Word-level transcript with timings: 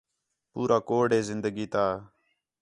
پورا 0.53 0.77
کوڈ 0.87 1.07
ہے 1.15 1.21
زندگی 1.29 1.65
تا 1.73 1.85